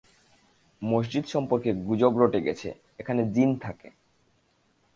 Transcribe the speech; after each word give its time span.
মসজিদ 0.81 1.25
সম্পর্কে 1.25 1.69
গুজব 1.87 2.13
রটে 2.17 2.39
গেছে, 2.41 2.69
এখানে 2.99 3.21
জিন 3.25 3.49
থাকে। 3.57 3.89